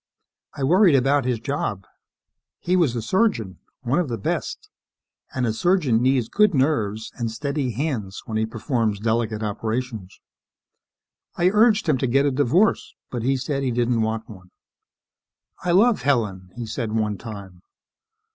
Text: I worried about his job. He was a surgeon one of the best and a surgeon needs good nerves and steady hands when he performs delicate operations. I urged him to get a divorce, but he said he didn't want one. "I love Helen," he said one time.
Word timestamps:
I 0.55 0.63
worried 0.63 0.95
about 0.95 1.25
his 1.25 1.39
job. 1.39 1.85
He 2.57 2.75
was 2.75 2.95
a 2.95 3.03
surgeon 3.03 3.59
one 3.83 3.99
of 3.99 4.07
the 4.09 4.17
best 4.17 4.67
and 5.35 5.45
a 5.45 5.53
surgeon 5.53 6.01
needs 6.01 6.27
good 6.27 6.55
nerves 6.55 7.11
and 7.19 7.29
steady 7.29 7.73
hands 7.73 8.23
when 8.25 8.35
he 8.35 8.47
performs 8.47 8.99
delicate 8.99 9.43
operations. 9.43 10.19
I 11.35 11.49
urged 11.51 11.87
him 11.87 11.99
to 11.99 12.07
get 12.07 12.25
a 12.25 12.31
divorce, 12.31 12.95
but 13.11 13.21
he 13.21 13.37
said 13.37 13.61
he 13.61 13.69
didn't 13.69 14.01
want 14.01 14.27
one. 14.27 14.49
"I 15.63 15.69
love 15.69 16.01
Helen," 16.01 16.49
he 16.55 16.65
said 16.65 16.93
one 16.93 17.19
time. 17.19 17.61